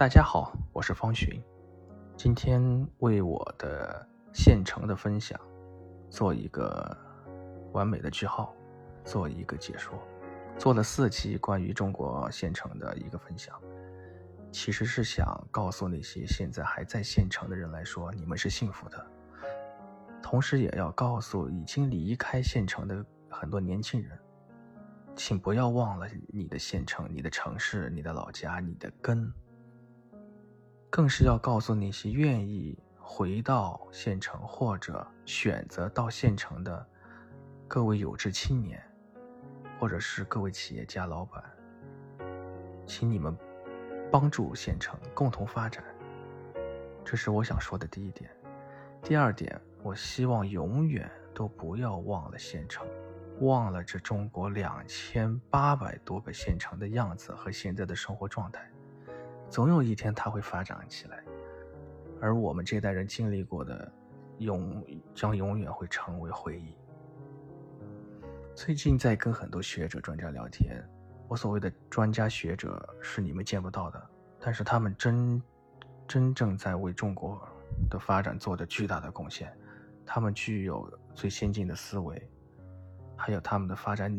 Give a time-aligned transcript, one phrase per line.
[0.00, 1.38] 大家好，我是方寻，
[2.16, 5.38] 今天为我的县城的分享
[6.08, 6.96] 做一个
[7.72, 8.56] 完美的句号，
[9.04, 9.92] 做一个解说。
[10.56, 13.60] 做了四期关于中国县城的一个分享，
[14.50, 19.06] 其实是想告诉那些现在还在县城的人来说，你们是幸福的。
[20.22, 24.18] 同时，也要告诉已经离开县城的很多年轻人，
[25.14, 29.30] 请不要忘了你的县城、你的城市、你的老家、你的根。
[30.90, 36.86] 更是要告诉那些愿意回到县城或者选择到县城的
[37.66, 38.82] 各位有志青年。
[39.78, 41.42] 或者是各位企业家老板，
[42.86, 43.34] 请你们
[44.12, 45.82] 帮助县城共同发展，
[47.02, 48.30] 这是我想说的第一点。
[49.02, 52.86] 第二点，我希望永远都不要忘了县城，
[53.40, 58.70] 忘了这中国两千八百多个县城的样子和现在的生活状态。
[59.50, 61.22] 总有一天它会发展起来，
[62.20, 63.92] 而我们这代人经历过的，
[64.38, 66.72] 永将永远会成为回忆。
[68.54, 70.80] 最近在跟很多学者专家聊天，
[71.26, 74.00] 我所谓的专家学者是你们见不到的，
[74.38, 75.42] 但是他们真
[76.06, 77.40] 真正在为中国
[77.90, 79.52] 的发展做着巨大的贡献，
[80.06, 82.30] 他们具有最先进的思维，
[83.16, 84.12] 还有他们的发展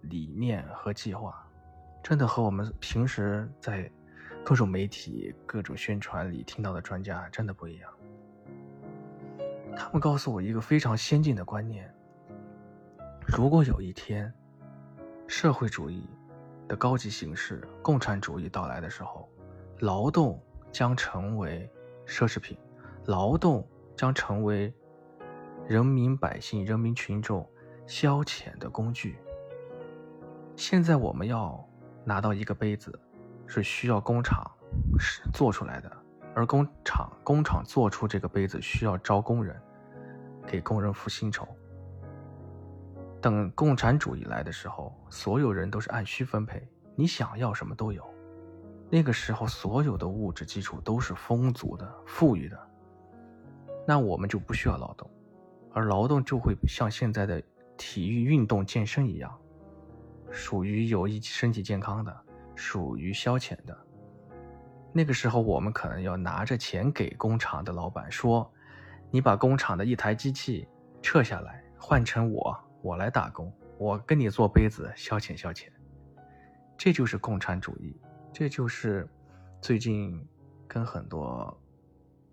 [0.00, 1.46] 理念和计划，
[2.02, 3.90] 真的和我们平时在
[4.44, 7.92] 各种媒体、各种宣传里听到的专家真的不一样。
[9.76, 11.92] 他们告诉我一个非常先进的观念。
[13.26, 14.32] 如果有一天，
[15.28, 16.08] 社会主义
[16.66, 19.28] 的高级形式——共产主义到来的时候，
[19.78, 21.70] 劳动将成为
[22.06, 22.58] 奢侈品，
[23.04, 24.74] 劳动将成为
[25.68, 27.48] 人民百姓、人民群众
[27.86, 29.16] 消遣的工具。
[30.56, 31.64] 现在我们要
[32.04, 32.98] 拿到一个杯子，
[33.50, 34.48] 是需要工厂
[34.96, 35.90] 是做出来的，
[36.36, 39.60] 而工厂工厂做出这个杯子需要招工人，
[40.46, 41.46] 给工人付薪酬。
[43.20, 48.08] 等共产主义来的时候，所有人都是按需分配，你想要什么都有。
[48.88, 52.58] 那个时候，所有的物质基础都是丰足的、富裕的，
[53.84, 55.10] 那我们就不需要劳动，
[55.72, 57.42] 而劳动就会像现在的
[57.76, 59.36] 体育运动、健身一样，
[60.30, 62.16] 属于有益身体健康的，
[62.60, 63.74] 属于消遣的。
[64.92, 68.52] 那个时候，我们可能要拿着钱给工厂的老板说
[69.10, 70.68] ：“你把工厂的一台机器
[71.00, 75.68] 撤下来，换成我。”我来打工，我跟你做杯子消遣消遣，
[76.78, 77.94] 这就是共产主义，
[78.32, 79.06] 这就是
[79.60, 80.26] 最近
[80.66, 81.54] 跟很多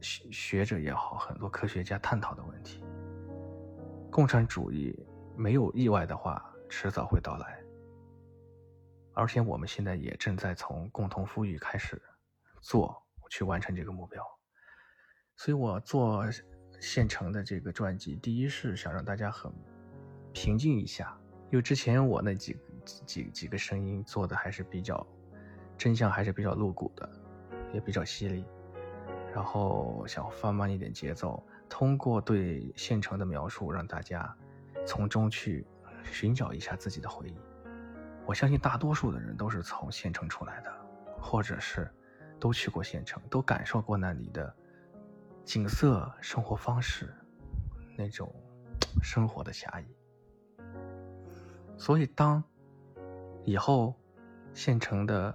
[0.00, 2.80] 学学者也好，很多科学家探讨的问题。
[4.08, 4.96] 共产主义
[5.36, 7.58] 没有意外的话，迟早会到来，
[9.16, 12.00] 而且我们现在也正在从共同富裕开始
[12.60, 14.22] 做，去完成这个目标。
[15.36, 16.24] 所以我做
[16.78, 19.50] 现成的这个传记，第一是想让大家很。
[20.34, 21.18] 平静一下，
[21.50, 22.58] 因为之前我那几
[23.06, 25.06] 几几个声音做的还是比较
[25.78, 27.08] 真相，还是比较露骨的，
[27.72, 28.44] 也比较犀利。
[29.32, 34.36] 然后想放慢一点节奏，通过对现成的描述，让大家
[34.86, 35.66] 从中去
[36.04, 37.38] 寻找一下自己的回忆。
[38.26, 40.72] 我相信大多数的人都是从县城出来的，
[41.20, 41.88] 或者是
[42.40, 44.52] 都去过县城，都感受过那里的
[45.44, 47.14] 景色、生活方式，
[47.96, 48.34] 那种
[49.00, 49.86] 生活的侠义。
[51.78, 52.42] 所以，当
[53.44, 53.94] 以后
[54.52, 55.32] 县城的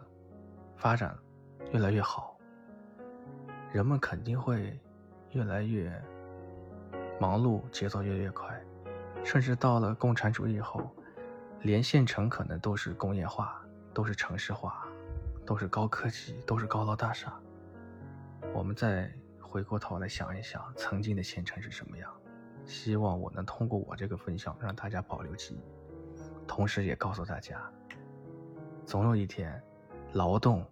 [0.75, 1.18] 发展
[1.72, 2.38] 越来越好，
[3.72, 4.78] 人们肯定会
[5.29, 5.90] 越来越
[7.22, 8.62] 忙碌，节奏越来越快，
[9.23, 10.94] 甚至到了共产主义后，
[11.64, 13.62] 连县城可能都是工业化，
[13.94, 14.88] 都是城市化，
[15.46, 17.34] 都是高科技，都是高楼大厦。
[18.54, 22.12] 我们再回过头来想一想，曾经的县城是什么样？
[22.66, 25.62] 希望我能通过我这个分享，让大家保留记忆。
[26.48, 27.62] 同时也告诉大家，
[28.86, 29.62] 总有一天，
[30.14, 30.66] 劳动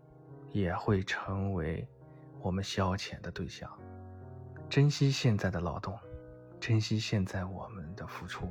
[0.51, 1.87] 也会成为
[2.41, 3.71] 我们消遣的对象。
[4.67, 5.97] 珍惜现在的劳动，
[6.59, 8.47] 珍惜现在我们的付出，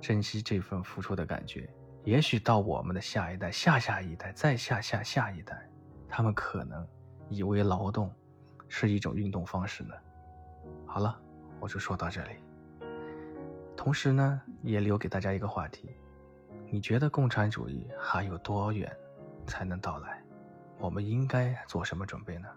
[0.00, 1.68] 珍惜这份付出的感觉。
[2.04, 5.68] 也许到我们的下一代、下下一代、再下下下一代，
[6.08, 6.86] 他们可能
[7.28, 8.10] 以为劳动
[8.68, 9.94] 是一种运动方式呢。
[10.86, 11.20] 好了，
[11.60, 12.30] 我就说到这里。
[13.76, 15.96] 同时呢，也留给大家一个话题。
[16.70, 18.90] 你觉得共产主义还有多远
[19.46, 20.22] 才能到来？
[20.78, 22.48] 我们应该做什么准备呢？